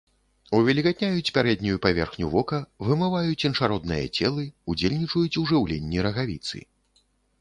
[0.59, 6.57] Увільгатняюць пярэднюю паверхню вока, вымываюць іншародныя целы, удзельнічаюць у жыўленні рагавіцы.